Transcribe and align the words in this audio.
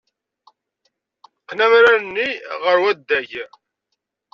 Qqen 1.41 1.59
amrar-nni 1.65 2.29
ɣer 2.63 2.77
waddag. 2.83 3.29